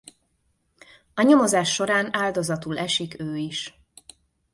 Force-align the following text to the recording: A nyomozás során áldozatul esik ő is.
A 1.13 1.21
nyomozás 1.21 1.73
során 1.73 2.09
áldozatul 2.15 2.77
esik 2.77 3.19
ő 3.19 3.35
is. 3.35 3.81